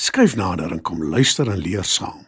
[0.00, 2.22] Skryf nader en kom luister en leer saam.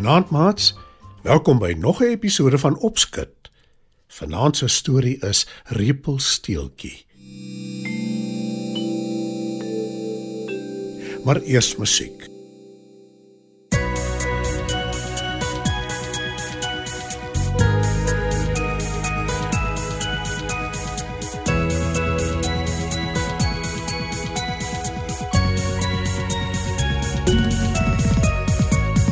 [0.00, 0.74] Goeienaand maats.
[1.22, 3.50] Welkom by nog 'n episode van Opskud.
[4.08, 7.06] Vanaand se storie is Repelsteeltjie.
[11.24, 12.28] Maar eers musiek.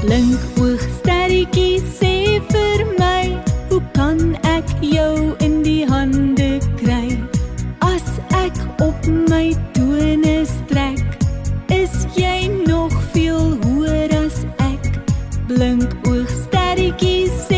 [0.08, 3.26] Blink oog sterretjie sê vir my,
[3.68, 6.46] hoe kan ek jou in die hande
[6.78, 7.10] kry?
[7.84, 8.96] As ek op
[9.28, 11.04] my tone strek,
[11.68, 14.88] is jy nog veel hoër as ek.
[15.52, 17.57] Blink oog sterretjie sê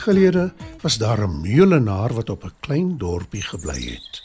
[0.00, 4.22] gelede was daar 'n meulenaar wat op 'n klein dorpie gebly het.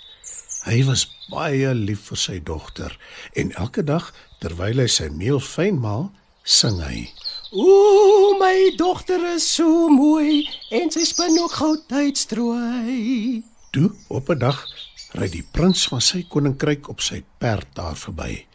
[0.66, 2.98] Hy was baie lief vir sy dogter
[3.34, 6.12] en elke dag terwyl hy sy meel fyn maal,
[6.44, 7.10] sing hy:
[7.52, 13.44] Ooh, my dogter is so mooi en sy spin ook goud uitstrooi.
[13.72, 14.66] Toe op 'n dag
[15.14, 18.46] ry die prins van sy koninkryk op sy perd daar verby.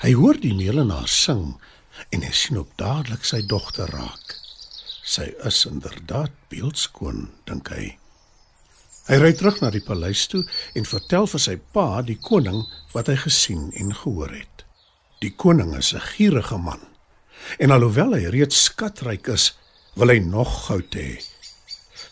[0.00, 1.54] Hy hoor die meulenaar sing
[2.10, 4.43] en hy sien ook dadelik sy dogter raak.
[5.04, 7.90] Sy is inderdaad beeldskoon, dink hy.
[9.04, 10.40] Hy ry terug na die paleis toe
[10.72, 12.62] en vertel vir sy pa, die koning,
[12.94, 14.64] wat hy gesien en gehoor het.
[15.20, 16.80] Die koning is 'n gierige man.
[17.58, 19.52] En alhoewel hy reeds skatryk is,
[19.94, 21.20] wil hy nog goud hê.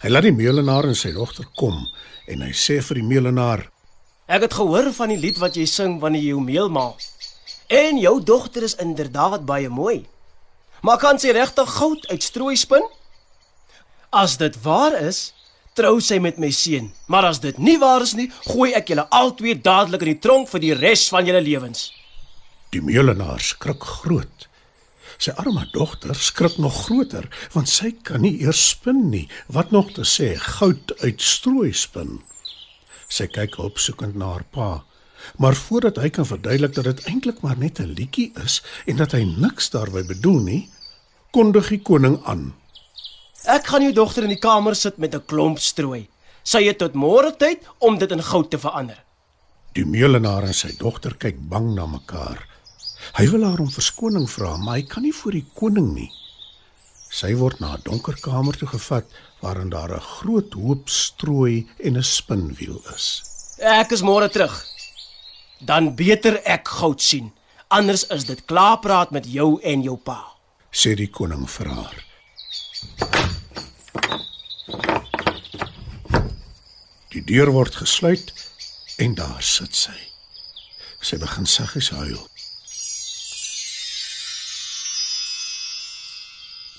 [0.03, 1.89] Hy laat die meulenaar en sy dogter kom
[2.29, 3.71] en hy sê vir die meulenaar:
[4.27, 6.97] Ek het gehoor van die lied wat jy sing wanneer jy jou meel maal.
[7.69, 10.05] En jou dogter is inderdaad baie mooi.
[10.83, 12.83] Maar kan sy regtig goud uitstrooi spin?
[14.11, 15.31] As dit waar is,
[15.79, 16.91] trou sy met my seun.
[17.07, 20.51] Maar as dit nie waar is nie, gooi ek julle albei dadelik in die tronk
[20.51, 21.91] vir die res van julle lewens.
[22.75, 24.49] Die meulenaar skrik groot.
[25.23, 29.93] Sy arme dogter skrik nog groter want sy kan nie eers spin nie, wat nog
[29.95, 32.19] te sê goud uitstrooi spin.
[33.13, 34.71] Sy kyk opsoekend na haar pa,
[35.37, 39.13] maar voordat hy kan verduidelik dat dit eintlik maar net 'n liedjie is en dat
[39.13, 40.71] hy niks daarby bedoel nie,
[41.31, 42.55] kondig die koning aan.
[43.45, 46.09] Ek gaan jou dogter in die kamer sit met 'n klomp strooi.
[46.43, 49.05] Sy het tot môre tyd om dit in goud te verander.
[49.73, 52.47] Die meulenaar en sy dogter kyk bang na mekaar.
[53.19, 56.11] Hy wil haar om verskoning vra, maar hy kan nie voor die koning nie.
[57.13, 59.05] Sy word na 'n donker kamer toe gevat
[59.41, 63.23] waarin daar 'n groot hoop strooi en 'n spinwiel is.
[63.59, 64.72] Ek is môre terug.
[65.65, 67.31] Dan beter ek goud sien.
[67.69, 70.21] Anders is dit klaarpraat met jou en jou pa.
[70.73, 71.97] sê die koning vir haar.
[77.13, 78.33] Die deur word gesluit
[78.97, 79.99] en daar sit sy.
[81.05, 82.23] Sy begin saggies huil.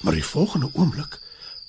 [0.01, 1.19] Maar die volgende oomblik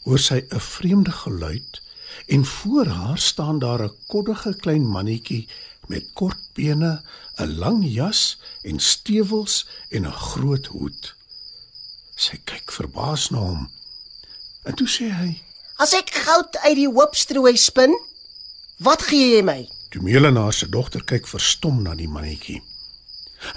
[0.08, 1.82] hoor sy 'n vreemde geluid
[2.26, 5.48] en voor haar staan daar 'n koddige klein mannetjie
[5.88, 7.02] met kort bene,
[7.38, 11.14] 'n lang jas en stewels en 'n groot hoed.
[12.16, 13.70] Sy kyk verbaas na hom.
[14.64, 15.42] En toe sê hy:
[15.76, 17.94] As ek goud uit die hoop strooi spin,
[18.78, 19.68] wat gee jy my?
[19.90, 22.62] Die meulenaar se dogter kyk verstom na die mannetjie.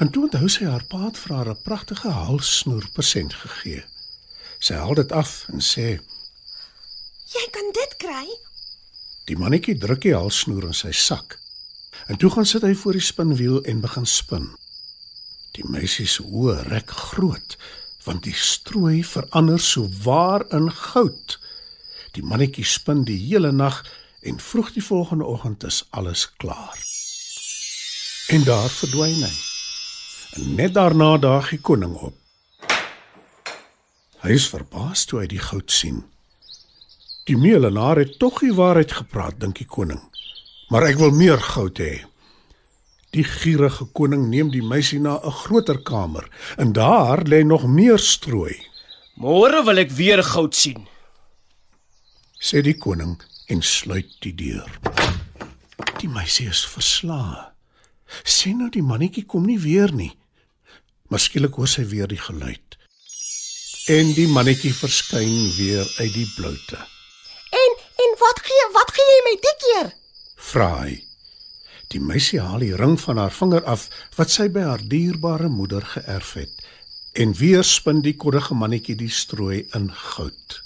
[0.02, 3.86] En toe onthou sy haar pa het vir haar 'n pragtige halssnoer persent gegee.
[4.60, 6.00] Sy haal dit af en sê:
[7.34, 8.28] Jy kan dit kry.
[9.26, 11.40] Die mannetjie druk die halssnoer in sy sak.
[12.08, 14.48] En toe gaan sit hy voor die spinwiel en begin spin.
[15.58, 17.58] Die meisie se oë rek groot
[18.08, 21.34] want die strooi verander so waar in goud.
[22.16, 23.82] Die mannetjie spin die hele nag
[24.24, 26.80] en vroeg die volgende oggend is alles klaar.
[28.32, 29.34] En daar verdwyn hy.
[30.40, 32.16] En net daarna daag die koning op.
[34.24, 36.02] Hy is verbaas toe hy die goud sien.
[37.28, 40.02] Die meelenaar het tog die waarheid gepraat, dink die koning.
[40.70, 42.04] Maar ek wil meer goud hê.
[43.16, 46.28] Die gierige koning neem die meisie na 'n groter kamer
[46.58, 48.56] en daar lê nog meer strooi,
[49.18, 50.88] Môre wil ek weer goud sien.
[52.40, 53.18] sê die koning
[53.50, 54.70] en sluit die deur.
[56.00, 57.52] Die meisie is verslae.
[58.24, 60.14] Sê nou die mannetjie kom nie weer nie.
[61.10, 62.78] Maar skielik hoor sy weer die geluid.
[63.88, 66.78] En die mannetjie verskyn weer uit die bloute.
[67.52, 67.72] En
[68.06, 69.94] en wat gee wat gee jy my die keer?
[70.38, 71.02] Vra hy.
[71.92, 73.88] Die meisie haal die ring van haar vinger af
[74.18, 76.66] wat sy by haar dierbare moeder geërf het
[77.18, 80.60] en weer spin die koddige mannetjie die strooi in goud.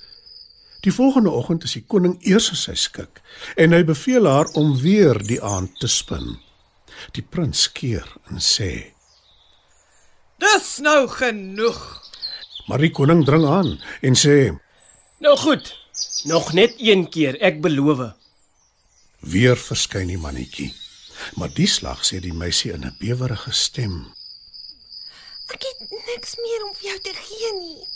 [0.84, 3.22] Die volgende oggend is die koning eers in sy skik
[3.56, 6.34] en hy beveel haar om weer die aand te spin.
[7.16, 8.92] Die prins keer en sê:
[10.42, 11.80] Dis nou genoeg.
[12.68, 14.58] "Maar die koning dring aan en sê:
[15.20, 15.78] Nou goed.
[16.26, 18.14] Nog net een keer, ek beloof.
[19.22, 20.74] "Weer verskyn die mannetjie."
[21.36, 24.14] Maar die slag sê die meisie in 'n bewerige stem:
[25.54, 27.88] Ek het niks meer om vir jou te gee nie.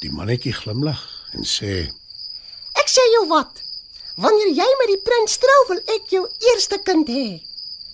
[0.00, 1.02] Die mannetjie glimlag
[1.32, 1.92] en sê:
[2.80, 3.62] Ek sê jou wat.
[4.16, 7.40] Wanneer jy met die prins trou, wil ek jou eerste kind hê.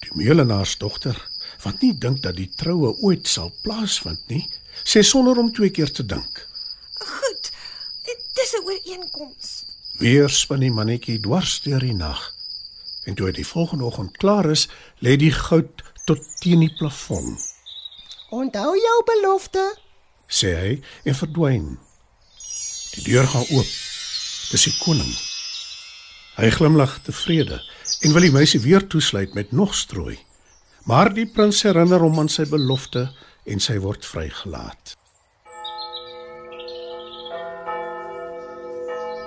[0.06, 1.18] Die meelenaarsdogter,
[1.62, 4.44] wat nie dink dat die troue ooit sal plaasvind nie,
[4.84, 6.46] sê sonder om twee keer te dink.
[6.98, 7.52] Goed.
[8.36, 9.55] Dis 'n ooreenkoms.
[9.98, 12.20] Weer spin die mannetjie dwars deur die nag.
[13.06, 14.66] En toe hy die volgende oggend klaar is,
[15.00, 17.36] lê die goud tot teen die plafon,
[18.30, 19.62] Onthou jou belofte.
[20.28, 20.72] sê hy
[21.04, 21.66] en verdwyn.
[22.96, 23.70] Die deur gaan oop.
[24.50, 25.12] Dis die koning.
[26.36, 27.60] Hy glimlag tevrede
[28.02, 30.18] en wil die meisie weer toesluit met nog strooi.
[30.84, 33.06] Maar die prins herinner hom aan sy belofte
[33.46, 34.96] en sy word vrygelaat.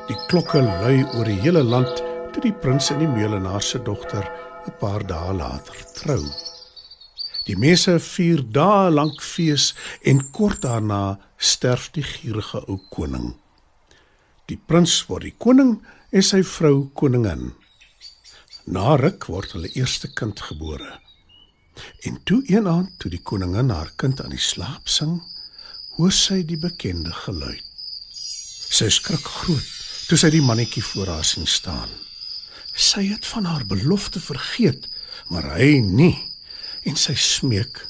[0.09, 1.99] Die klokke lui oor die hele land
[2.33, 4.25] toe die prins en die meulenaar se dogter
[4.65, 6.23] 'n paar dae later trou.
[7.45, 13.35] Die mense vier dae lank fees en kort daarna sterf die gierige ou koning.
[14.49, 15.77] Die prins word die koning
[16.11, 17.53] en sy vrou koningin.
[18.65, 20.99] Na ruk word hulle eerste kind gebore.
[22.01, 25.21] En toe eenaand toe die koningin haar kind aan die slaap sing,
[25.97, 27.65] hoor sy die bekende geluid.
[28.69, 29.78] Sy skrik groot
[30.09, 31.91] toe sy die mannetjie voor haar sien staan.
[32.73, 34.87] Sy het van haar belofte vergeet,
[35.29, 36.15] maar hy nie.
[36.89, 37.83] En sy smeek: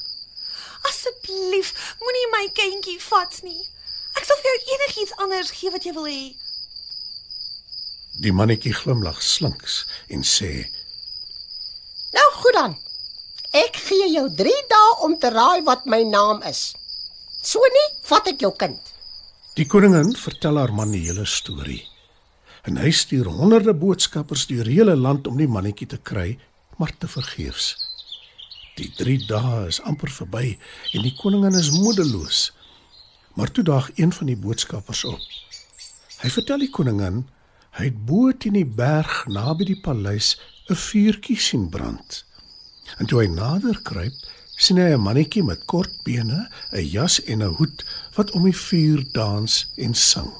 [0.84, 1.72] Asseblief,
[2.02, 3.60] moenie my kindjie vat nie.
[4.18, 6.24] Ek sal vir jou enigiets anders gee wat jy wil hê.
[8.20, 10.50] Die mannetjie glimlag slinks en sê:
[12.12, 12.76] Nou goed dan.
[13.56, 16.74] Ek gee jou 3 dae om te raai wat my naam is.
[17.40, 18.92] So nie, vat ek jou kind.
[19.56, 21.80] Die koningin vertel haar man die hele storie.
[22.62, 26.38] En hy stuur honderde boodskappers deur die hele land om die mannetjie te kry,
[26.76, 27.74] maar te vergeefs.
[28.76, 30.56] Die 3 dae is amper verby
[30.94, 32.50] en die koningin is moedeloos.
[33.36, 35.20] Maar toe daag een van die boodskappers op.
[36.20, 37.24] Hy vertel die koningin
[37.78, 40.34] hy het bo teen die berg naby die paleis
[40.70, 42.24] 'n vuurtjie sien brand.
[42.98, 44.16] En toe hy nader kruip,
[44.56, 47.84] sien hy 'n mannetjie met kort bene, 'n jas en 'n hoed
[48.16, 50.32] wat om die vuur dans en sing.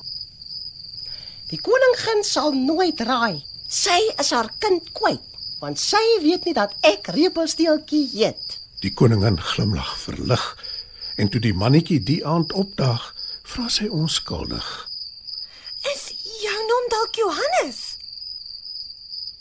[1.51, 3.41] Die koningin sal nooit raai.
[3.71, 5.23] Sy is haar kind kwyt,
[5.63, 8.57] want sy weet nie dat ek Repelsteeltjie heet.
[8.83, 10.45] Die koningin glimlag verlig
[11.21, 13.03] en toe die mannetjie die aand opdaag,
[13.51, 14.69] vra sy onskuldig.
[15.91, 16.07] Is
[16.41, 17.81] jou naam dalk Johannes?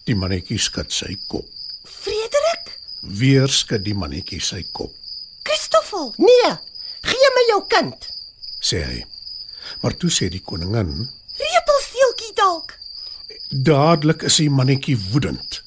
[0.09, 1.47] Die mannetjie skud sy kop.
[1.87, 2.73] Frederik?
[3.21, 4.91] Weer skud die mannetjie sy kop,
[5.47, 6.11] Christoffel?
[6.19, 6.51] Nee,
[7.05, 8.09] gee my jou kind.
[8.59, 8.99] sê hy.
[9.81, 11.07] Maar toe sê die koningin?
[13.49, 15.61] Dadelik is die mannetjie woedend.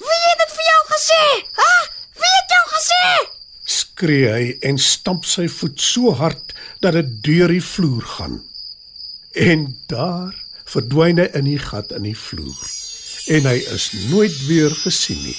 [0.00, 1.22] Wie het dit vir jou gesê?
[1.60, 1.72] Ha?
[2.20, 3.02] Wie het jou gesê?
[3.64, 8.40] Skree hy en stamp sy voet so hard dat dit deur die vloer gaan.
[9.36, 10.34] En daar
[10.70, 12.58] verdwyn hy in die gat in die vloer.
[13.30, 15.38] En hy is nooit weer gesien nie.